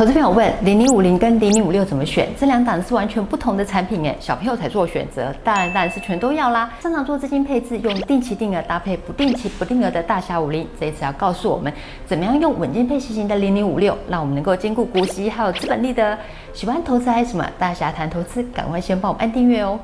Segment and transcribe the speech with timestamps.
[0.00, 2.26] 投资朋友问：零零五零跟零零五六怎么选？
[2.34, 6.70] 这两档是完全不同的产品诶，小朋友才做选择，大人当然是全都要啦。
[6.80, 11.70] 正常做资金配置，用定期定额搭配不定期不定额的大侠五零，这一次要告诉我们
[12.06, 16.16] 怎么样用稳健配息型的零零五六，让我们能够兼顾股息还有资本利得。
[16.54, 17.46] 喜欢投资还是什么？
[17.58, 19.78] 大侠谈投资，赶快先帮我们按订阅哦。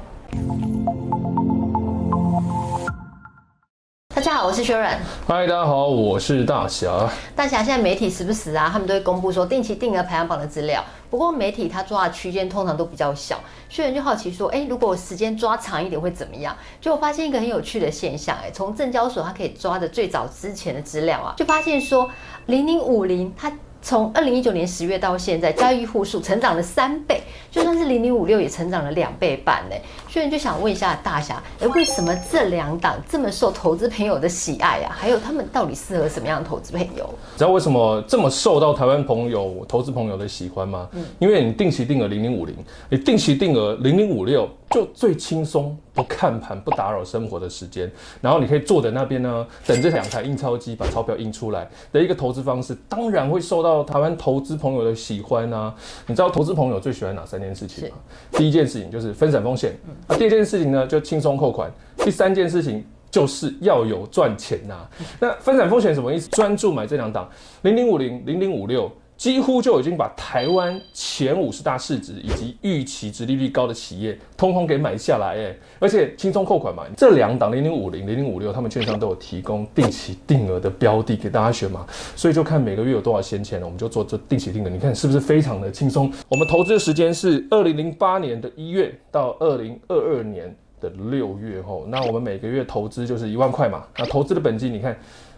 [4.17, 4.99] 大家好，我是薛软。
[5.29, 7.07] 嗨，大家好，我是大侠。
[7.35, 10.83] 大侠现在媒体时不时啊，他们都会公布说定期定额排行榜的资料。
[11.11, 13.39] 不过媒体它抓的区间通常都比较小，
[13.69, 16.57] 薛软就好奇说，哎，如果我时间抓长一点会怎么样？
[16.81, 22.11] 就我发现一个很有趣的现象，哎，从证交所它可以抓的最早之前的资料啊，就发现说
[22.47, 23.53] 零零五零它。
[23.87, 27.23] 从二零一九年十月到现在，交易户数成长了三倍，
[27.53, 29.77] 就算是零零五六也成长了两倍半呢。
[30.11, 34.91] 所以就想问一下大侠，哎，为什么这两档这么受投资朋友的喜爱啊？
[34.99, 37.09] 还有他们到底适合什么样的投资朋友？
[37.37, 40.89] 知道为什么这么受到台湾朋友、投资朋友的喜欢吗？
[40.91, 42.57] 嗯，因为你定期定额零零五零，
[42.89, 44.51] 你定期定额零零五六。
[44.69, 55.75] 就最轻松，不看盘，不打扰生活的时间，然后你可以坐在那边呢，等这两台印钞机把钞票印出来的一个投资方式，当然会受到台湾投资朋友的喜欢啊。
[56.07, 57.97] 你知道投资朋友最喜欢哪三件事情吗？
[58.33, 59.75] 第一件事情就是分散风险，
[60.07, 64.87] 啊，第二件事情呢就轻松扣款，第三件事情就是要有赚钱呐。
[65.19, 66.29] 那分散风险什么意思？
[66.29, 67.27] 专注买这两档
[67.63, 68.93] 零零五零、零零五六。
[69.17, 76.85] 几乎就已经把台湾前五十大市值以及预期殖利率高的企业通通给买下来，哎，而且轻松扣款嘛。
[76.97, 84.69] 这两档零零五零、零零五六，他们券商都有提供定期定额的标的给大家选嘛，所以就看每个月有多少闲钱了，我们就做这定期定额。
[84.69, 86.13] 你看是不是非常的轻松？
[86.29, 93.83] 我们投资的时间是二零零八年的一月到二零二二年的六月后，那我们每个月投资就是一万块嘛。
[93.97, 94.95] 那投资的本金，你看。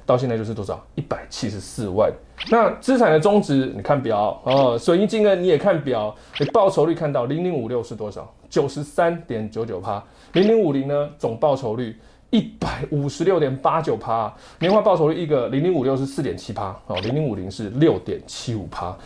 [0.08, 0.82] 到现在就是多少？
[0.94, 2.10] 一百七十四万。
[2.50, 6.16] 那资产的终值，你看表哦，损益金额你也看表。
[6.40, 8.32] 你报酬率看到零零五六是多少？
[8.48, 10.02] 九十三点九九趴。
[10.32, 11.10] 零零五零呢？
[11.18, 11.94] 总报酬率
[12.30, 14.32] 一百五十六点八九趴。
[14.58, 18.96] 年化报酬率一个零零五六是四点七趴，哦，零零五零是六点七五趴。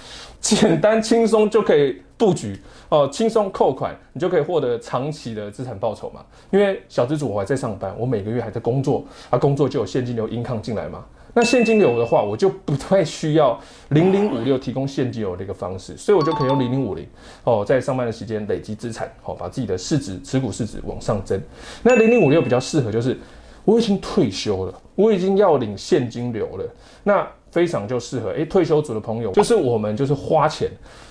[0.40, 6.20] 简单轻松就可以布局哦，轻松扣款，你就可以获得长期的资产报酬嘛。
[6.50, 11.04] 因为小资主我还在上班，我每个月还在工作，啊，工作就有现金流硬抗进来嘛。
[11.34, 13.58] 那现金流的话，我就不太需要
[13.90, 17.06] 零零五六提供现金流的一个方式，所以我就可以用零零五零
[17.44, 21.40] 哦，在上班的时间累积资产，哦，把自己的市值持股市值往上增。
[21.82, 23.18] 那零零五六比较适合，就是
[23.64, 26.64] 我已经退休了，我已经要领现金流了，
[27.04, 27.26] 那。
[27.52, 30.70] 非常就适合哎、欸，退休族的朋友，就是我们就是花钱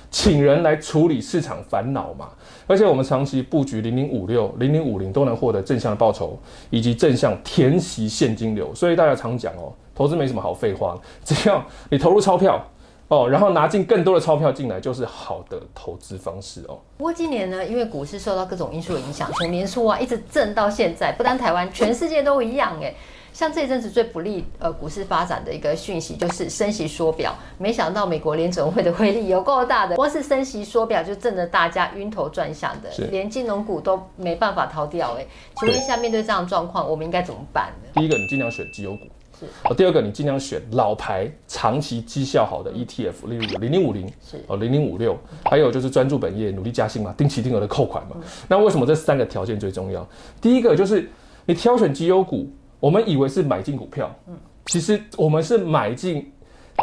[0.10, 2.30] 请人来处理市场烦恼嘛。
[2.66, 6.40] 而且我们长期布局零零五六、零零五零都能获得正向的报酬
[6.72, 8.74] 以及正向填息现金流。
[8.74, 9.72] 所以大家常讲哦，
[10.02, 12.60] 投资没什么好废话， 只要你投入钞票
[13.08, 16.80] 哦，然后拿进更多的钞票进来，就是好的投资方式哦。
[16.98, 22.92] 不过今年呢，因为股市受到各种因素的影响，从年初啊一直震到现在，不单台湾，全世界都一样哎。
[23.34, 35.26] 像这一阵子最不利呃股市发展的一个讯息就是升息缩表，没想到美国联准会的威力有够大的，光是升息缩表就震得大家晕头转向的，连金融股都没办法逃掉哎。
[35.58, 37.90] 请问一下，面对这样的状况，我们应该怎么办呢？
[37.94, 39.06] 第一个，你尽量选绩优股，
[39.42, 39.76] 是哦。
[39.76, 48.16] 第二个，你尽量选老牌、长期绩效好的 ETF，例如零零五零，是哦，零零五六，还有就是专注本业、努力加薪嘛，定期定额的扣款嘛。
[48.16, 50.08] 嗯、那为什么这三个条件最重要？
[50.40, 51.10] 第一个就是
[51.46, 52.50] 你挑选绩优股。
[52.80, 54.36] 我们以为是买进股票，嗯，
[54.66, 56.32] 其实我们是买进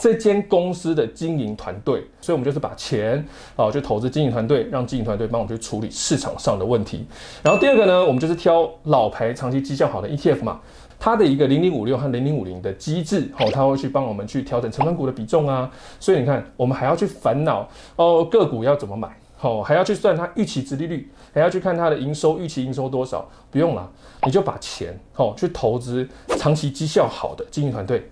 [0.01, 3.27] 这间公司的经营团队，所以我们就是把钱
[3.57, 7.05] 啊，就投资经营团队，让经营团队帮我们去处理市场上的问题。
[7.43, 10.61] 然后第二个呢，我们就是挑老牌、长期绩效好的 ETF 嘛，
[10.99, 15.71] 它的一个零零五六和零零五零的机制，哦，它会去帮我们去调整成分股的比重啊。
[16.01, 19.09] 所以你看，我们还要去烦恼哦，个股要怎么买。
[19.41, 23.89] 好，还要去算它预期殖利率，还要去看它的营收预期营收多少，不用了，
[24.25, 26.05] 你就把钱好去投资
[26.37, 28.03] 长期绩效好的经营团队，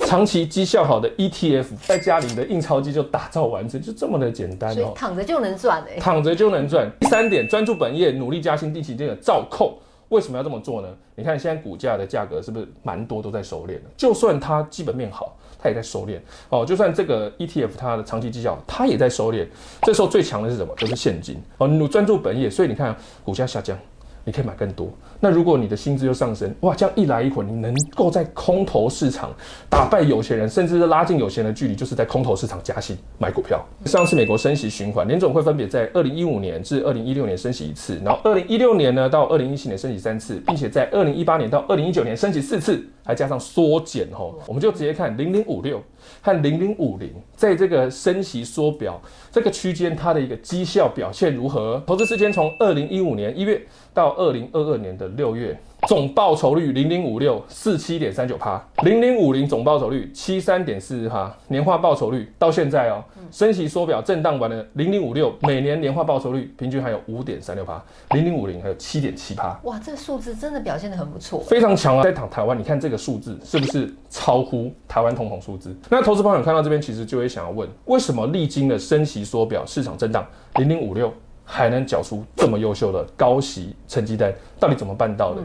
[0.00, 6.90] 长期绩效好的 ETF，在家里的印钞机就打造完成，就这么的简单躺着就能赚哎，躺着就能赚。
[6.98, 9.78] 第三点，专注本业，努力加薪，定期定额照扣。
[10.12, 10.88] 为什么要这么做呢？
[11.16, 13.82] 你看现在股价的价格是不是蛮多都在收敛的？
[13.96, 15.36] 就算它基本面好。
[15.64, 16.18] 它也在收敛
[16.48, 19.46] 哦，就算这个 ETF 它的长期绩效，它也在收敛。
[19.82, 20.74] 这时候最强的是什么？
[20.76, 23.78] 就是现金哦，你专注本业，所以你看股价下降。
[24.24, 24.88] 你可以买更多。
[25.20, 29.30] 那如果你的薪资又上升，哇，这样一来一回，你能够在空头市场
[29.68, 33.64] 打败有钱人，甚至是拉近有钱人的距离，就是在空头市场加薪买股票。
[33.84, 44.38] 上次美国升息循环，联总会分别在二零一五年至二零一六年升息一次，然后二零一六年呢到二零一七年升息三次，并且在二零一八年到二零一九年升息四次，还加上缩减吼。
[44.46, 45.82] 我们就直接看零零五六
[46.20, 49.00] 和零零五零在这个升息缩表
[49.30, 51.82] 这个区间，它的一个绩效表现如何？
[51.86, 53.60] 投资时间从二零一五年一月
[53.92, 55.58] 到二零二二年的六月。
[55.88, 63.02] 总报酬率零零五六四七点三九趴，零零五零总报酬率七三点四趴，年化报酬率到现在哦，
[63.32, 69.58] 升息缩表震荡完的零零五六每年年化报酬率平均还有五点三六趴，零零五零还有七点七趴。
[69.64, 72.02] 哇，这个数字真的表现得很不错，非常强啊！
[72.04, 75.76] 在台台湾，你看这个数字是不是超乎台湾通膨数字？
[75.90, 80.24] 那投资朋友看到这边，其实就会想要问：为什么历经了升息缩表、市场震荡，
[80.54, 81.12] 零零五六？
[81.54, 85.42] 还能缴出这么优秀的高息成绩单，到底怎么办到的？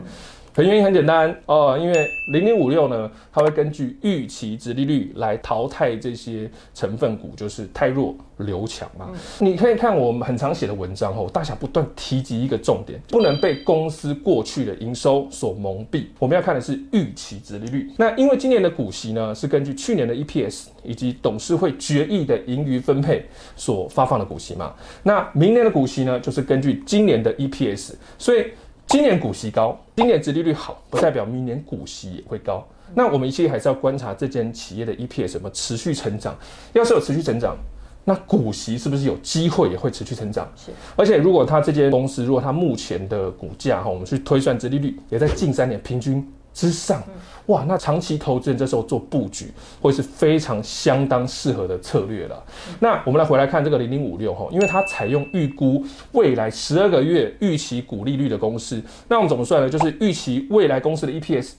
[0.58, 9.08] 很原因很简单哦，因为零零五六呢，它会根据预期值利率来淘汰这些成分股，就是太弱留强嘛。
[9.12, 16.06] 嗯、你可以看我们很常写的文章后，大侠不断提及一个重点，不能被公司过去的营收所蒙蔽。
[16.18, 17.92] 我们要看的是预期值利率。
[17.96, 23.24] 那因为今年的股息呢，是根据去年的 EPS 以及董事会决议的盈余分配
[23.56, 24.74] 所发放的股息嘛。
[25.04, 28.48] 那明年的股息呢，就是根据今年的 EPS，所以。
[28.88, 32.66] 今年股息高，今年殖利率好，不代表明年股息也会高。
[32.96, 36.34] 那我们一切还是要观察这间企业的 EPS 什么持续成长。
[36.72, 37.58] 要是有持续成长，
[38.06, 40.50] 那股息是不是有机会也会持续成长？
[40.56, 40.72] 是。
[40.96, 46.26] 而且如果它这间公司，如果它目前的股价哈，我们去推算殖利率，也在近三年平均。
[46.58, 47.04] 之上，
[47.46, 52.44] 哇，那长期投资人这时候做布局，会是非常相当适合的策略了。
[52.80, 59.70] 那我们来回来看这个零零五六哈，因为它采用预估未来十二个月预期股利率的公式，那我们怎么算呢？
[59.70, 61.52] 就是预期未来公司的 EPS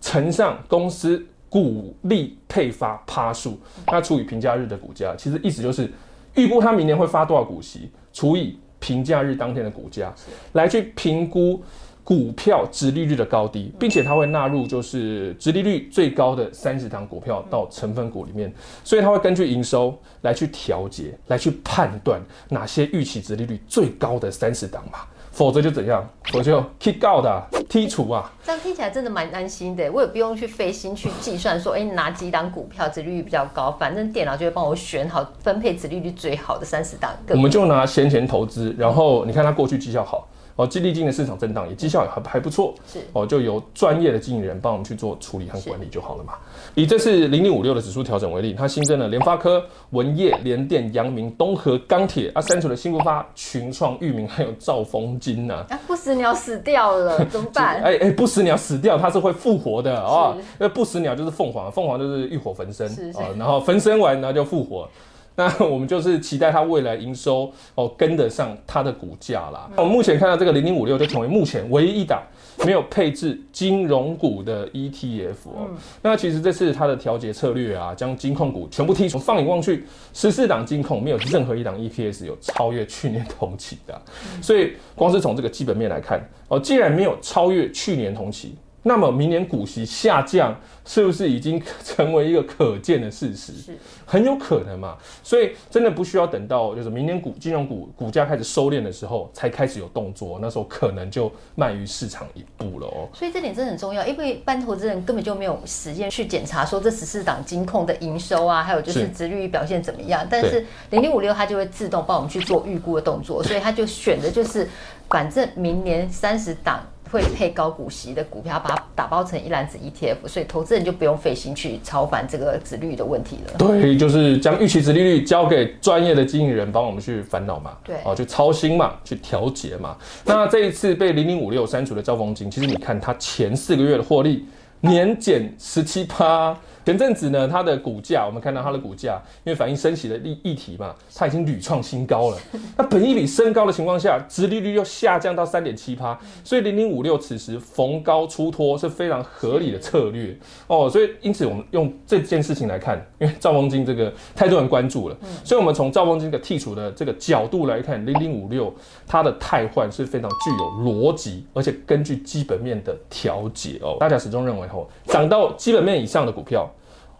[0.00, 3.58] 乘上公司股利配发趴数，
[3.88, 5.92] 那除以评价日的股价，其实意思就是
[6.36, 10.14] 预估它明年会发多少股息，除以评价日当天的股价，
[10.52, 11.60] 来去评估。
[12.04, 18.52] 股票值利率的高低，并且它会纳入就是值利率最高的三十档股票到成分股里面，
[18.84, 22.20] 所以它会根据营收来去调节，来去判断
[22.50, 24.98] 哪些预期值利率最高的三十档嘛，
[25.32, 28.30] 否则就怎样，我就 kick out 啊剔除啊。
[28.44, 37.10] 这样听起来真的蛮安心的，我也不用去费心去计算说，哎、欸，哪几档股票殖利率比较高，反正电脑就会帮我选好分配殖利率最好的三十档。
[37.30, 40.28] 我们就拿闲钱投资，然后你看它过去绩效好。
[40.56, 46.34] 哦，经历今年市场震荡，也绩效也还还不错，是哦，就由专业的经理人帮我们去做处理和管理就好了嘛。
[46.76, 55.66] 以这次零零五六的指数调整为例，它新增了联发科、文业、联电、阳明、东和钢铁啊，删除了新富发、群创、域名，还有兆丰金呐。
[55.68, 57.82] 啊，不死鸟死掉了，怎么办？
[57.82, 60.36] 哎哎、不死鸟死掉，它是会复活的啊、哦。
[60.38, 64.88] 因为不死鸟就是凤凰，凤凰就是浴火焚身啊、哦，然后焚身完然后就复活。
[65.36, 69.68] 那我们就是期待它未来营收哦跟得上它的股价啦。
[69.76, 72.22] 我们目前看到这个零零五六就成为目前唯一一档
[72.64, 75.68] 没有配置金融股的 ETF 哦。
[76.02, 84.00] 那其实这次它的调节策略啊，将金控股全部剔除，放眼望去，十四档金控没有任何一档 EPS 有超越去年同期的。
[84.40, 88.54] 所以光是从这个基本面来看哦，既然没有超越去年同期。
[88.86, 90.54] 那么明年股息下降，
[90.84, 93.54] 是不是已经成为一个可见的事实？
[93.54, 94.96] 是，很有可能嘛。
[95.22, 103.08] 所以真的不需要等到就是明年股金融股股价开始收敛的时候，才开始有动作，那时候可能就慢于市场一步了哦。
[103.14, 110.26] 所以这点真的很重要，因为一般投资人根本就没有时间去检查说这十四档金控的营收啊，还有就是殖利率表现怎么样。
[110.30, 114.68] 但是零零五六它就会自动帮我们去做预估的动作，所以它就选的就是
[115.08, 116.86] 反正明年三十档。
[117.14, 123.52] 会配高股息的股票，把它打包成一篮子 ETF，所以投资人就不用费心去操烦这个殖利率的问题了。
[123.56, 129.96] 对，就是将预期殖利率交给专业的经理人帮我们去烦恼嘛，对，哦，去操心嘛，去调节嘛。
[130.24, 134.44] 那这一次被零零五六删除的兆丰金，其实你看它前四个月的获利
[134.80, 136.58] 年减十七趴。
[136.84, 142.38] 前阵子呢，它的股价，我们看到它的股价，因为反映升息的议议题嘛，它已经屡创新高了。
[142.76, 150.36] 那本益比升高的情况下，殖利率又下降到三点七趴，所以零零五六此时逢高出脱是非常合理的策略
[150.66, 150.90] 哦。
[150.90, 158.70] 所以因此我们用这件事情来看，因为兆丰金这个太多人关注了，所以我们从兆丰金的剔除的这个角度来看，零零五六
[159.06, 163.96] 它的汰换是非常具有逻辑，而且根据基本面的调节哦。
[163.98, 166.70] 大家始终认为吼，涨到基本面以上的股票。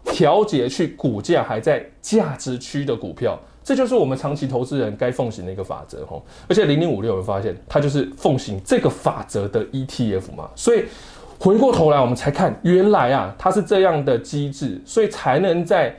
[0.05, 6.21] 调节去股价还在价值区的股票，这就是我们长期投资人该奉行的一个法则哈。
[6.47, 10.49] 而且零零五六，我们发现它就是奉行这个法则的 ETF 嘛。
[10.55, 10.85] 所以
[11.39, 15.93] 回过头来，我们才看原来啊，它是这样的机制，所以才能在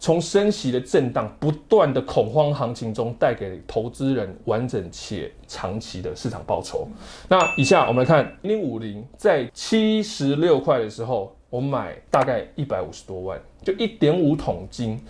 [0.00, 6.88] 从升息的震荡、不断的恐慌行情中，带给投资人完整且长期的市场报酬。
[7.28, 11.34] 那以下我们来看零零五零在七十六块的时候。
[11.50, 15.00] 我买大概一百五十多万，就一点五桶金。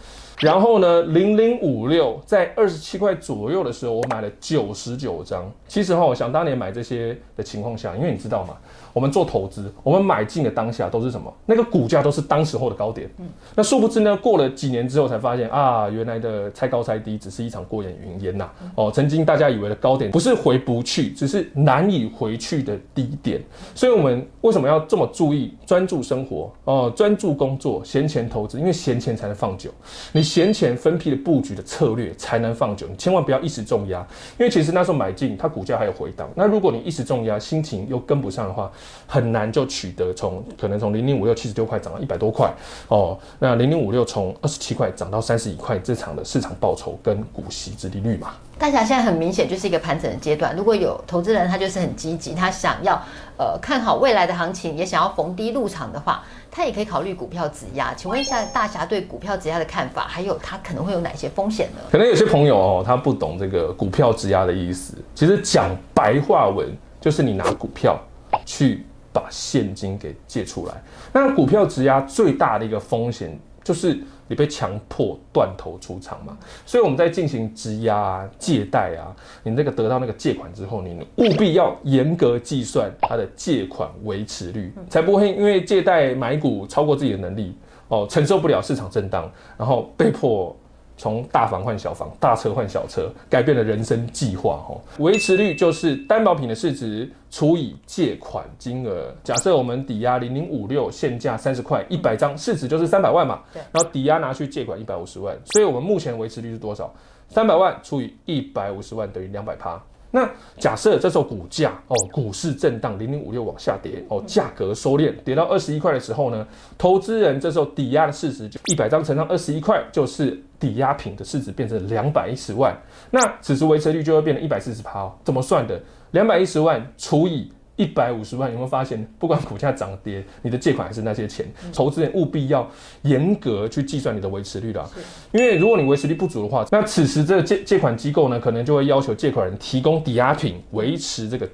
[0.41, 5.51] 然后呢，零零五六在二十七块左右的时候，我买了九十九张。
[5.67, 8.57] 其实哈，我想当年买这些的情况下，因为你知道嘛，
[8.93, 11.33] 我们做投资，我们买进的当下都是什么？
[11.45, 13.11] 那个股价都是当时候的高点。
[13.19, 13.27] 嗯。
[13.57, 18.49] 那殊不知呢，过了几年之后才发现啊，原来的猜高猜低只是一场过眼云烟呐。
[18.77, 23.43] 哦，曾经大家以为的高点不是回不去，只是难以回去的低点。
[23.75, 26.53] 所以我们为什么要这么注意专注生活？
[26.63, 29.69] 哦，专注工作，闲钱投资，因为闲钱才能放久。
[30.13, 30.28] 你。
[30.29, 34.07] 闲钱分批的布局的策略才能放久，你千万不要一时重压，
[34.39, 36.29] 因为其实那时候买进，它股价还有回档。
[36.35, 38.71] 那如果你一时重压，心情又跟不上的话，
[39.07, 42.53] 很难就取得从可能从零零五六七十六块涨到一百多块
[42.89, 43.19] 哦。
[43.39, 48.35] 那零零五六从二十七块涨到三十一块，这场的市场报酬跟股息之利率嘛。
[48.59, 50.55] 大侠现在很明显就是一个盘整的阶段。
[50.57, 53.01] 如果有投资人他就是很积极，他想要
[53.39, 57.95] 呃看好未来的行情，也想要逢低入场的话，他也可以考虑股票质押。
[57.95, 61.81] 请问一下大侠对股票质押的看法，还有他可能会有哪些风险呢？
[61.91, 64.95] 可能有些朋友哦，他不懂这个股票质押的意思。
[65.15, 66.69] 其实讲白话文
[67.01, 67.97] 就是你拿股票
[68.45, 70.75] 去把现金给借出来。
[71.13, 74.01] 那股票质押最大的一个风险就是。
[74.29, 76.37] 你被强迫断头出场嘛？
[76.65, 79.11] 所以我们在进行质押啊、借贷啊，
[79.43, 87.57] 你那个得到那个借款之后，你务必要严格计算它的借款维持率，才不会因为借贷买股超过自己的能力
[87.89, 90.55] 哦，承受不了市场震荡，然后被迫。
[90.99, 94.63] 从大房换小房，大车换小车，改变了人生计划。
[94.69, 99.15] 哦，维持率就是担保品的市值除以借款金额。
[99.25, 103.41] 假设我们抵押零零五六，现价三十块，一百张，市值就是三百万嘛。
[103.55, 103.63] 对。
[103.73, 106.93] 然后抵押拿去借款一百五十万，所以我们目前维持率是多少？
[107.29, 109.81] 三百万除以一百五十万等于两百趴。
[110.11, 116.47] 那假设这时候股价哦，股市震荡，零零五六往下跌哦，价格收敛，跌到二十一块的时候呢，
[116.79, 122.75] 投资人这时候抵押的市值就一百张乘上二十一块，就是抵押品的市值变成两百一十万，
[123.11, 125.13] 那此时维持率就会变成一百四十趴哦。
[125.23, 125.81] 怎么算的？
[126.13, 127.53] 两百一十万除以。
[127.79, 132.69] 一百五十万，有没有发现，不管股价涨跌，你的借款还是那些钱，投资人务必要
[133.03, 134.85] 严格去计算你的维持率啦。
[135.33, 141.49] 因为如果你维持率不足的话，那此时这个借借款机构呢，可能就会要求借款人提供抵押品维持这个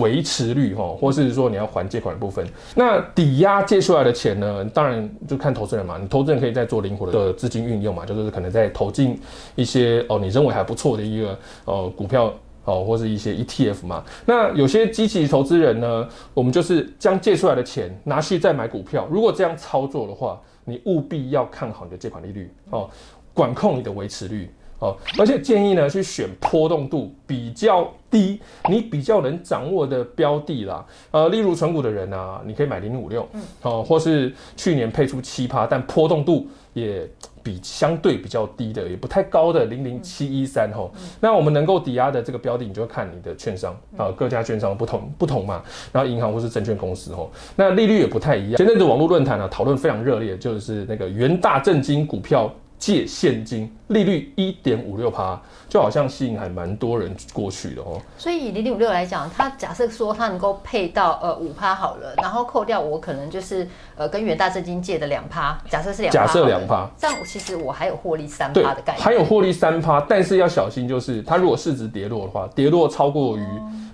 [0.00, 2.46] 维持率哈，或是说你要还借款的部分。
[2.74, 9.20] 那抵押借出来的钱呢，当然就看投资人嘛，你投资人可以再做灵活的资金运用嘛，就是可能在投进
[9.54, 12.32] 一些哦，你认为还不错的一个呃股票。
[12.66, 19.06] 哦，或是一些 ETF 嘛，那有些积极投资人呢，我们就是将借出来的钱拿去再买股票。
[19.08, 22.90] 如果这样操作的话，你务必要看好你的借款利率哦，
[23.32, 30.84] 管控你的维持率哦，而且建议呢去选波动度比较低，你比较能掌握的标的啦。
[31.12, 33.28] 呃，例如存股的人啊，你可以买零零五六，
[33.62, 37.08] 哦，或是去年配出七趴，但波动度也。
[37.46, 45.62] 比相对比较低的，也不太高的零零七一三吼，那我们能够抵押的这个标的，你就看你的券商啊，各家券商不同不同嘛，
[45.92, 48.56] 然后银行或是证券公司吼，那利率也不太一样。
[48.56, 52.52] 前阵子网络论坛啊，讨论非常热烈，就是那个元大证金股票。
[52.78, 58.00] 借现金利率一点五六趴，就好像吸引还蛮多人过去的哦。
[58.18, 63.66] 所以以零点五六来讲，它假设说它能够配到呃五趴好了，然后扣掉我可能就是
[63.96, 69.04] 呃跟元大证金借的两趴，假设是两假设两趴，这样其实我还有获利三趴的概念。
[69.04, 73.46] 还有获利三趴，但是要小心，就是它如果市值跌落的话，跌落超过于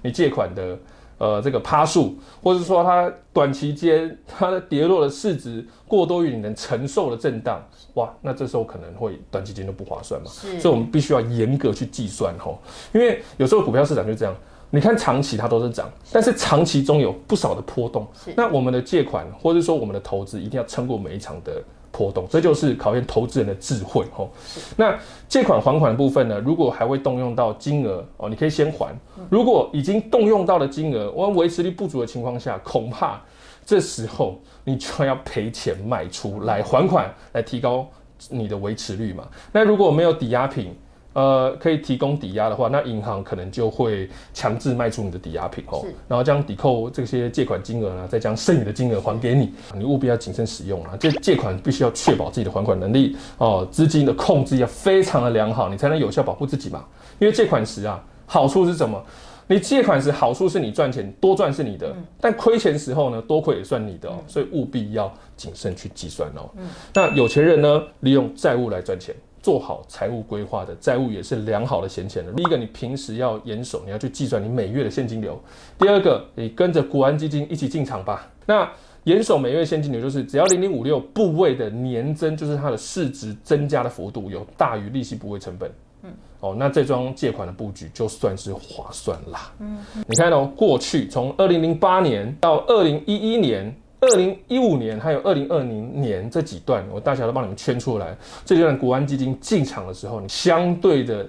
[0.02, 0.76] 你借款的。
[1.22, 7.62] 呃，这个趴数，或者说它短期间它的跌落的市值过多于你能承受的震荡，
[7.94, 10.28] 哇，那这时候可能会短期间都不划算嘛。
[10.28, 12.58] 所以我们必须要严格去计算吼，
[12.92, 14.34] 因为有时候股票市场就这样，
[14.70, 18.04] 你看长期它都是涨，但是长期中有不少的波动。
[18.34, 21.62] 那我们的借款或者说我们的投资一定要撑过每一场的。
[21.92, 24.30] 波动，这就是考验投资人的智慧吼。
[24.76, 26.40] 那借款还款的部分呢？
[26.40, 28.92] 如果还会动用到金额哦，你可以先还。
[29.30, 33.20] 如果已经动用到了金额，我维持力不足的情况下，恐怕
[33.64, 37.86] 这时候你就要赔钱卖出来还款，来提高
[38.30, 39.28] 你的维持率嘛。
[39.52, 40.74] 那如果没有抵押品，
[41.14, 49.52] 呃，可以提供抵押的话，那银行可能就会强制卖出你的抵押品哦，然后将抵扣这些借款金额呢，再将剩余的金额还给你。
[49.74, 56.84] 你务必要谨慎使用啊，这借款必须要确保自己的还款能力哦，资金的控制要非常的良好，你才能有效保护自己嘛。
[57.18, 59.02] 因为借款时啊，好处是什么？
[59.48, 66.48] 你借款时好处是你赚钱多赚是你的，但亏钱时候呢，多亏也算你的哦，所以务必要谨慎去计算哦。
[66.94, 69.14] 那有钱人呢，利用债务来赚钱。
[69.42, 72.32] 做好财务规划的债务也是良好的闲钱的。
[72.32, 75.38] 第一个，你平时要严守，你要去计算你每月的现金流。
[75.76, 78.30] 第二个，你跟着国安基金一起进场吧。
[78.46, 78.70] 那
[79.04, 85.68] 严守每月现金流就是只要零零五六部位的年增，就是它的市值增加的幅度有大于利息部位成本。
[86.04, 89.52] 嗯，哦，那这桩借款的布局就算是划算啦。
[89.58, 98.16] 嗯，你看哦，过去从二零零八年到二零一一年、二零一五年还有二零二零年这几段，我大小都帮你们圈出来。
[98.44, 101.24] 这段国安基金进场的时候，你相对的。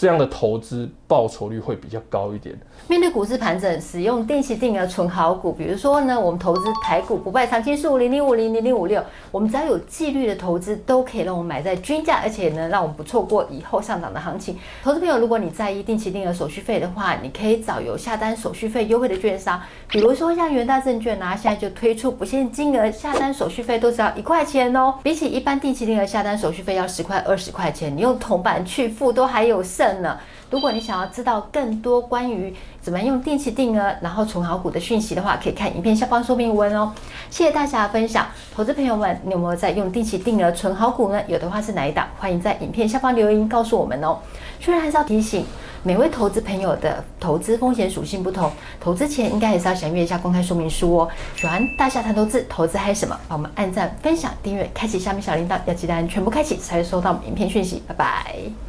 [0.00, 2.56] 这样的投资报酬率会比较高一点。
[2.86, 14.56] 面对股市盘整，使用定期定额存好股，比如说呢，我们投资台股不败长青树零零五零零零五六，我们只要有纪律的投资，都可以让我们买在均价，而且呢，让我们不错过以后上涨的行情。
[14.84, 30.18] 投资朋友，如果你在意定期定额手续费的话，你可以找有下单手续费优惠的券商，比如说像元大证券啊，现在就推出不限金额下单手续费都只要一块钱哦，比起一般定期定额下单手续费要十块二十块钱，你用铜板去付都还有剩呢。
[30.50, 36.92] 如果你想要知道更多关于怎么用定期定额然后存好股的讯息的话，可以看影片下方说明文哦。
[37.30, 41.22] 谢谢大家的分享，投资朋友们，你有没有在用定期定额存好股呢？
[41.28, 42.06] 有的话是哪一档？
[42.18, 44.18] 欢迎在影片下方留言告诉我们哦。
[44.60, 45.46] 虽然还是要提醒
[45.82, 51.08] 每位投资朋友的投资风险属性不同，投资前应该也是要详阅一下公开说明书哦。
[51.36, 53.18] 喜欢大侠谈投资，投资还有什么？
[53.28, 57.82] 帮我们按赞、分享、订阅、开启下面小铃铛，要记得按全部开启才会收到影片讯息。
[57.86, 58.67] 拜拜。